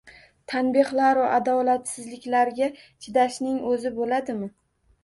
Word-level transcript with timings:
Tanbehlaru 0.53 1.27
adolatsizliklarga 1.35 2.71
chidashning 2.81 3.65
oʻzi 3.75 3.95
boʻladimi 4.03 4.53